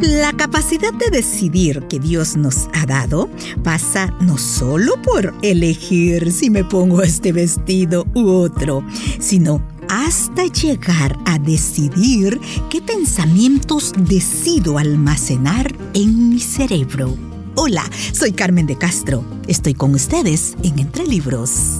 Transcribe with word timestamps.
La 0.00 0.32
capacidad 0.32 0.92
de 0.92 1.10
decidir 1.10 1.82
que 1.88 1.98
Dios 1.98 2.36
nos 2.36 2.68
ha 2.72 2.86
dado 2.86 3.28
pasa 3.62 4.14
no 4.20 4.38
solo 4.38 5.00
por 5.02 5.34
elegir 5.42 6.32
si 6.32 6.50
me 6.50 6.64
pongo 6.64 7.02
este 7.02 7.32
vestido 7.32 8.06
u 8.14 8.28
otro, 8.28 8.82
sino 9.18 9.62
hasta 9.88 10.46
llegar 10.46 11.18
a 11.26 11.38
decidir 11.38 12.40
qué 12.70 12.80
pensamientos 12.80 13.92
decido 13.96 14.78
almacenar 14.78 15.74
en 15.94 16.30
mi 16.30 16.40
cerebro. 16.40 17.16
Hola, 17.54 17.84
soy 18.12 18.32
Carmen 18.32 18.66
de 18.66 18.76
Castro. 18.76 19.24
Estoy 19.46 19.74
con 19.74 19.94
ustedes 19.94 20.56
en 20.62 20.78
Entre 20.78 21.06
Libros. 21.06 21.78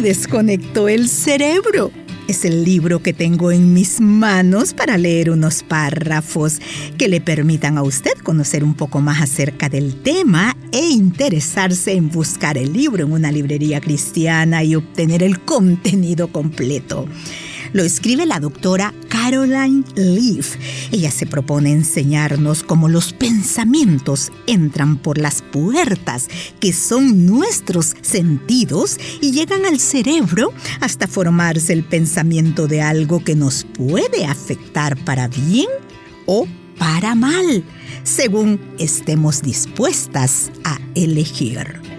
Desconectó 0.00 0.88
el 0.88 1.08
cerebro. 1.08 1.90
Es 2.28 2.44
el 2.44 2.64
libro 2.64 3.02
que 3.02 3.12
tengo 3.12 3.50
en 3.50 3.72
mis 3.74 4.00
manos 4.00 4.72
para 4.72 4.96
leer 4.96 5.30
unos 5.30 5.62
párrafos 5.62 6.60
que 6.96 7.08
le 7.08 7.20
permitan 7.20 7.76
a 7.76 7.82
usted 7.82 8.12
conocer 8.22 8.62
un 8.62 8.74
poco 8.74 9.00
más 9.00 9.20
acerca 9.20 9.68
del 9.68 10.00
tema 10.02 10.56
e 10.70 10.80
interesarse 10.90 11.92
en 11.92 12.08
buscar 12.08 12.56
el 12.56 12.72
libro 12.72 13.04
en 13.04 13.12
una 13.12 13.32
librería 13.32 13.80
cristiana 13.80 14.62
y 14.62 14.76
obtener 14.76 15.22
el 15.22 15.40
contenido 15.40 16.28
completo. 16.28 17.06
Lo 17.72 17.84
escribe 17.84 18.26
la 18.26 18.40
doctora 18.40 18.92
Caroline 19.08 19.84
Leaf. 19.94 20.56
Ella 20.90 21.10
se 21.10 21.26
propone 21.26 21.72
enseñarnos 21.72 22.62
cómo 22.64 22.88
los 22.88 23.12
pensamientos 23.12 24.32
entran 24.46 24.96
por 24.96 25.18
las 25.18 25.42
puertas 25.42 26.28
que 26.58 26.72
son 26.72 27.26
nuestros 27.26 27.94
sentidos 28.02 28.98
y 29.20 29.32
llegan 29.32 29.64
al 29.66 29.78
cerebro 29.78 30.52
hasta 30.80 31.06
formarse 31.06 31.72
el 31.72 31.84
pensamiento 31.84 32.66
de 32.66 32.82
algo 32.82 33.22
que 33.22 33.36
nos 33.36 33.64
puede 33.64 34.24
afectar 34.26 34.96
para 35.04 35.28
bien 35.28 35.68
o 36.26 36.46
para 36.78 37.14
mal, 37.14 37.62
según 38.04 38.58
estemos 38.78 39.42
dispuestas 39.42 40.50
a 40.64 40.78
elegir 40.94 41.89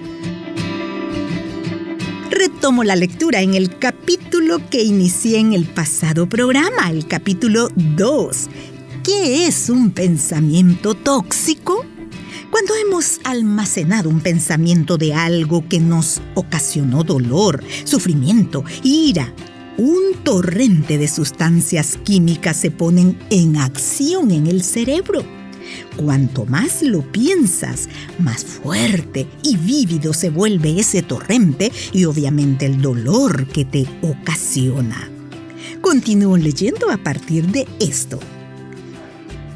retomo 2.61 2.83
la 2.83 2.95
lectura 2.95 3.41
en 3.41 3.55
el 3.55 3.79
capítulo 3.79 4.61
que 4.69 4.83
inicié 4.83 5.39
en 5.39 5.53
el 5.53 5.65
pasado 5.65 6.29
programa, 6.29 6.91
el 6.91 7.07
capítulo 7.07 7.69
2. 7.75 8.49
¿Qué 9.03 9.47
es 9.47 9.67
un 9.67 9.89
pensamiento 9.89 10.93
tóxico? 10.93 11.83
Cuando 12.51 12.75
hemos 12.75 13.19
almacenado 13.23 14.09
un 14.09 14.19
pensamiento 14.19 14.99
de 14.99 15.11
algo 15.15 15.67
que 15.67 15.79
nos 15.79 16.21
ocasionó 16.35 17.03
dolor, 17.03 17.63
sufrimiento, 17.83 18.63
ira, 18.83 19.33
un 19.79 20.13
torrente 20.23 20.99
de 20.99 21.07
sustancias 21.07 21.97
químicas 22.03 22.57
se 22.57 22.69
ponen 22.69 23.17
en 23.31 23.57
acción 23.57 24.29
en 24.29 24.45
el 24.45 24.61
cerebro 24.61 25.40
Cuanto 25.95 26.45
más 26.45 26.81
lo 26.81 27.01
piensas, 27.11 27.89
más 28.19 28.43
fuerte 28.43 29.27
y 29.43 29.57
vívido 29.57 30.13
se 30.13 30.29
vuelve 30.29 30.79
ese 30.79 31.01
torrente 31.01 31.71
y 31.91 32.05
obviamente 32.05 32.65
el 32.65 32.81
dolor 32.81 33.47
que 33.47 33.65
te 33.65 33.85
ocasiona. 34.01 35.09
Continúo 35.81 36.37
leyendo 36.37 36.91
a 36.91 36.97
partir 36.97 37.47
de 37.47 37.67
esto. 37.79 38.19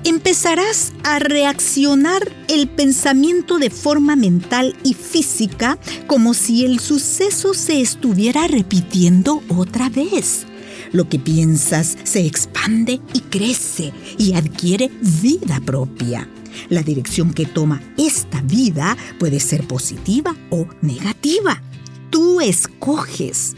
Empezarás 0.04 0.94
a 1.04 1.18
reaccionar 1.18 2.22
el 2.48 2.68
pensamiento 2.68 3.58
de 3.58 3.72
forma 3.72 4.16
mental 4.16 4.76
y 4.84 4.94
física 4.94 5.80
como 6.06 6.36
si 6.36 6.64
el 6.64 6.80
suceso 6.80 7.56
se 7.56 7.82
estuviera 7.82 8.48
repitiendo 8.48 9.42
otra 9.50 9.90
vez. 9.90 10.46
Lo 10.92 11.08
que 11.10 11.20
piensas 11.20 11.98
se 12.04 12.26
expande 12.26 13.00
y 13.14 13.20
crece 13.22 13.94
y 14.18 14.34
adquiere 14.34 14.92
vida 15.22 15.60
propia. 15.66 16.30
La 16.70 16.82
dirección 16.84 17.34
que 17.34 17.46
toma 17.46 17.82
esta 17.98 18.42
vida 18.42 18.98
puede 19.20 19.40
ser 19.40 19.68
positiva 19.68 20.36
o 20.50 20.68
negativa. 20.82 21.62
Tú 22.10 22.40
escoges. 22.42 23.56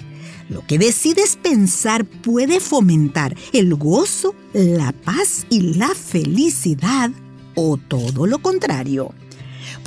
Lo 0.49 0.65
que 0.65 0.77
decides 0.77 1.35
pensar 1.35 2.05
puede 2.05 2.59
fomentar 2.59 3.35
el 3.51 3.75
gozo, 3.75 4.33
la 4.53 4.93
paz 4.93 5.45
y 5.49 5.75
la 5.75 5.89
felicidad 5.89 7.11
o 7.55 7.77
todo 7.77 8.25
lo 8.25 8.39
contrario. 8.39 9.13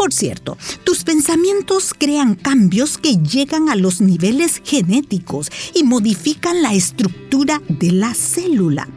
Por 0.00 0.14
cierto, 0.14 0.56
tus 0.82 1.04
pensamientos 1.04 1.92
crean 1.92 2.34
cambios 2.34 2.96
que 2.96 3.18
llegan 3.18 3.68
a 3.68 3.76
los 3.76 4.00
niveles 4.00 4.62
genéticos 4.64 5.52
y 5.74 5.84
modifican 5.84 6.62
la 6.62 6.72
estructura 6.72 7.60
de 7.68 7.92
la 7.92 8.14
célula. 8.14 8.88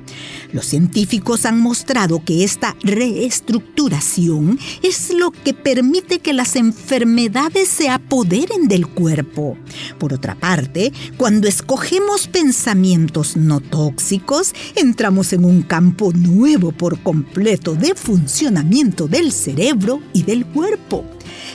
Los 0.54 0.68
científicos 0.68 1.48
han 1.48 1.60
mostrado 1.60 2.24
que 2.24 2.44
esta 2.44 2.76
reestructuración 2.84 4.60
es 4.84 5.12
lo 5.12 5.32
que 5.32 5.56
permite 5.56 6.20
que 6.20 6.32
las 6.32 6.56
enfermedades 6.56 7.68
se 7.68 7.90
apoderen 7.90 8.68
del 8.68 8.88
cuerpo. 8.88 9.58
Por 9.98 10.14
otra 10.14 10.36
parte, 10.36 10.94
cuando 11.18 11.48
escogemos 11.48 12.28
pensamientos 12.28 13.36
no 13.36 13.62
tóxicos, 13.62 14.54
entramos 14.76 15.34
en 15.34 15.44
un 15.44 15.64
campo 15.64 16.14
nuevo 16.14 16.72
por 16.72 17.00
completo 17.02 17.74
de 17.74 17.96
funcionamiento 17.96 19.08
del 19.08 19.32
cerebro 19.32 20.02
y 20.14 20.22
del 20.22 20.46
cuerpo 20.46 21.04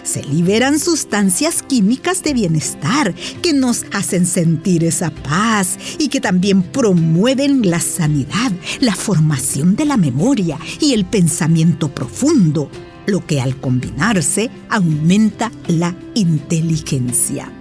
se 0.02 0.22
liberan 0.22 0.78
sustancias 0.78 1.62
químicas 1.62 2.22
de 2.22 2.34
bienestar 2.34 3.14
que 3.42 3.52
nos 3.52 3.84
hacen 3.92 4.26
sentir 4.26 4.84
esa 4.84 5.10
paz 5.10 5.78
y 5.98 6.08
que 6.08 6.20
también 6.20 6.62
promueven 6.62 7.68
la 7.70 7.80
sanidad, 7.80 8.52
la 8.80 8.94
formación 8.94 9.76
de 9.76 9.84
la 9.84 9.96
memoria 9.96 10.58
y 10.80 10.92
el 10.92 11.04
pensamiento 11.04 11.88
profundo, 11.88 12.70
lo 13.06 13.26
que 13.26 13.40
al 13.40 13.56
combinarse 13.56 14.50
aumenta 14.68 15.50
la 15.66 15.94
inteligencia. 16.14 17.52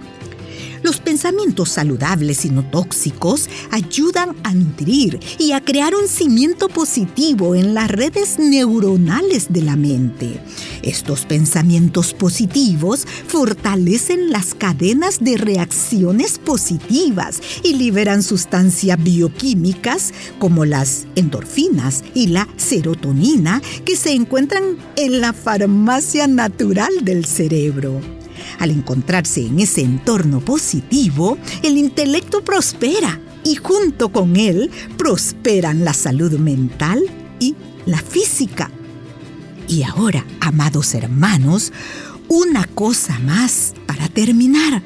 Los 0.82 1.00
pensamientos 1.00 1.70
saludables 1.70 2.44
y 2.44 2.50
no 2.50 2.64
tóxicos 2.64 3.48
ayudan 3.70 4.36
a 4.44 4.54
nutrir 4.54 5.18
y 5.38 5.52
a 5.52 5.60
crear 5.60 5.94
un 5.94 6.08
cimiento 6.08 6.68
positivo 6.68 7.54
en 7.54 7.74
las 7.74 7.90
redes 7.90 8.38
neuronales 8.38 9.46
de 9.50 9.62
la 9.62 9.76
mente. 9.76 10.40
Estos 10.82 11.24
pensamientos 11.26 12.14
positivos 12.14 13.06
fortalecen 13.26 14.30
las 14.30 14.54
cadenas 14.54 15.18
de 15.20 15.36
reacciones 15.36 16.38
positivas 16.38 17.40
y 17.62 17.74
liberan 17.74 18.22
sustancias 18.22 19.02
bioquímicas 19.02 20.12
como 20.38 20.64
las 20.64 21.06
endorfinas 21.16 22.04
y 22.14 22.28
la 22.28 22.48
serotonina 22.56 23.60
que 23.84 23.96
se 23.96 24.12
encuentran 24.12 24.76
en 24.96 25.20
la 25.20 25.32
farmacia 25.32 26.26
natural 26.26 26.92
del 27.02 27.24
cerebro. 27.24 28.00
Al 28.58 28.70
encontrarse 28.70 29.46
en 29.46 29.60
ese 29.60 29.82
entorno 29.82 30.40
positivo, 30.40 31.38
el 31.62 31.76
intelecto 31.76 32.42
prospera 32.44 33.20
y 33.44 33.56
junto 33.56 34.10
con 34.10 34.36
él 34.36 34.70
prosperan 34.96 35.84
la 35.84 35.94
salud 35.94 36.32
mental 36.38 37.02
y 37.40 37.54
la 37.86 37.98
física. 37.98 38.70
Y 39.68 39.82
ahora, 39.82 40.24
amados 40.40 40.94
hermanos, 40.94 41.72
una 42.28 42.64
cosa 42.64 43.18
más 43.20 43.74
para 43.86 44.08
terminar. 44.08 44.82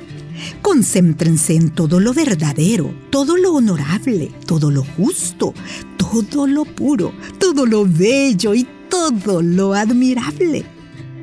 Concéntrense 0.60 1.54
en 1.54 1.70
todo 1.70 2.00
lo 2.00 2.12
verdadero, 2.12 2.92
todo 3.10 3.36
lo 3.36 3.52
honorable, 3.52 4.32
todo 4.46 4.70
lo 4.70 4.82
justo, 4.84 5.54
todo 5.96 6.46
lo 6.48 6.64
puro, 6.64 7.12
todo 7.38 7.64
lo 7.64 7.86
bello 7.86 8.54
y 8.54 8.66
todo 8.90 9.40
lo 9.40 9.72
admirable 9.74 10.66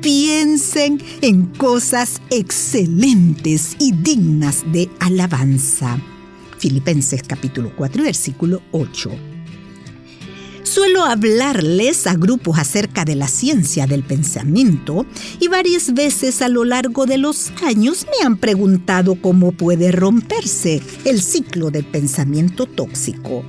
piensen 0.00 0.98
en 1.20 1.46
cosas 1.46 2.20
excelentes 2.30 3.76
y 3.78 3.92
dignas 3.92 4.64
de 4.72 4.88
alabanza. 4.98 5.98
Filipenses 6.58 7.22
capítulo 7.22 7.72
4 7.76 8.02
versículo 8.02 8.62
8. 8.72 9.10
Suelo 10.72 11.04
hablarles 11.04 12.06
a 12.06 12.14
grupos 12.14 12.56
acerca 12.56 13.04
de 13.04 13.16
la 13.16 13.26
ciencia 13.26 13.88
del 13.88 14.04
pensamiento 14.04 15.04
y 15.40 15.48
varias 15.48 15.94
veces 15.94 16.42
a 16.42 16.48
lo 16.48 16.64
largo 16.64 17.06
de 17.06 17.18
los 17.18 17.50
años 17.64 18.06
me 18.06 18.24
han 18.24 18.36
preguntado 18.36 19.16
cómo 19.20 19.50
puede 19.50 19.90
romperse 19.90 20.80
el 21.04 21.22
ciclo 21.22 21.72
del 21.72 21.84
pensamiento 21.84 22.66
tóxico. 22.66 23.44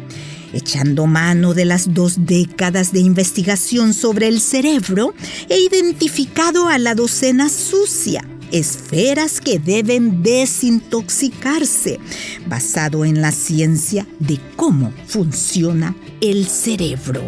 Echando 0.51 1.05
mano 1.05 1.53
de 1.53 1.65
las 1.65 1.93
dos 1.93 2.25
décadas 2.25 2.91
de 2.91 3.01
investigación 3.01 3.93
sobre 3.93 4.27
el 4.27 4.41
cerebro, 4.41 5.13
he 5.47 5.59
identificado 5.59 6.69
a 6.69 6.79
la 6.79 6.95
docena 6.95 7.49
sucia 7.49 8.25
esferas 8.51 9.41
que 9.41 9.59
deben 9.59 10.23
desintoxicarse, 10.23 11.99
basado 12.47 13.05
en 13.05 13.21
la 13.21 13.31
ciencia 13.31 14.07
de 14.19 14.39
cómo 14.55 14.91
funciona 15.07 15.95
el 16.21 16.47
cerebro. 16.47 17.21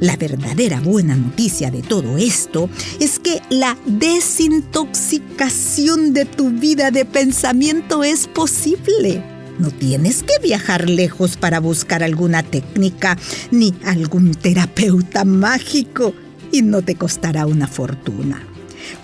La 0.00 0.16
verdadera 0.16 0.80
buena 0.80 1.14
noticia 1.14 1.70
de 1.70 1.82
todo 1.82 2.16
esto 2.18 2.68
es 3.00 3.18
que 3.18 3.40
la 3.50 3.76
desintoxicación 3.86 6.12
de 6.12 6.24
tu 6.24 6.50
vida 6.50 6.90
de 6.90 7.04
pensamiento 7.04 8.02
es 8.02 8.26
posible. 8.26 9.22
No 9.58 9.70
tienes 9.70 10.24
que 10.24 10.32
viajar 10.42 10.90
lejos 10.90 11.36
para 11.36 11.60
buscar 11.60 12.02
alguna 12.02 12.42
técnica 12.42 13.16
ni 13.52 13.72
algún 13.84 14.34
terapeuta 14.34 15.24
mágico 15.24 16.12
y 16.50 16.62
no 16.62 16.82
te 16.82 16.96
costará 16.96 17.46
una 17.46 17.68
fortuna. 17.68 18.42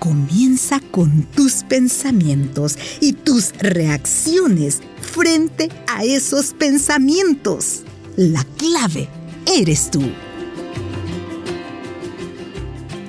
Comienza 0.01 0.81
con 0.81 1.25
tus 1.25 1.63
pensamientos 1.63 2.79
y 3.01 3.13
tus 3.13 3.53
reacciones 3.59 4.81
frente 5.03 5.69
a 5.87 6.05
esos 6.05 6.55
pensamientos. 6.55 7.83
La 8.17 8.43
clave 8.57 9.11
eres 9.47 9.91
tú. 9.91 10.01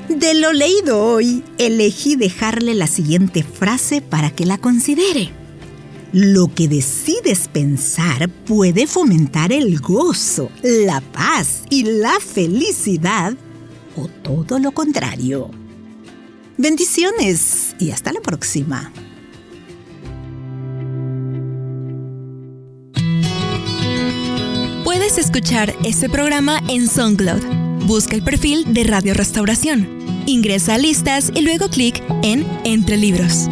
De 0.09 0.33
lo 0.33 0.51
leído 0.51 1.01
hoy, 1.01 1.45
elegí 1.57 2.17
dejarle 2.17 2.75
la 2.75 2.87
siguiente 2.87 3.41
frase 3.41 4.01
para 4.01 4.29
que 4.29 4.45
la 4.45 4.57
considere. 4.57 5.31
Lo 6.11 6.53
que 6.53 6.67
decides 6.67 7.47
pensar 7.47 8.27
puede 8.27 8.85
fomentar 8.85 9.53
el 9.53 9.79
gozo, 9.79 10.51
la 10.61 10.99
paz 10.99 11.63
y 11.69 11.83
la 11.83 12.19
felicidad 12.19 13.33
o 13.95 14.09
todo 14.09 14.59
lo 14.59 14.73
contrario. 14.73 15.60
Bendiciones 16.61 17.75
y 17.79 17.89
hasta 17.89 18.13
la 18.13 18.21
próxima. 18.21 18.93
Puedes 24.83 25.17
escuchar 25.17 25.73
este 25.83 26.07
programa 26.07 26.61
en 26.69 26.87
SoundCloud. 26.87 27.87
Busca 27.87 28.15
el 28.15 28.23
perfil 28.23 28.75
de 28.75 28.83
Radio 28.83 29.15
Restauración. 29.15 29.87
Ingresa 30.27 30.75
a 30.75 30.77
listas 30.77 31.31
y 31.33 31.41
luego 31.41 31.67
clic 31.67 31.99
en 32.21 32.45
Entre 32.63 32.95
Libros. 32.95 33.49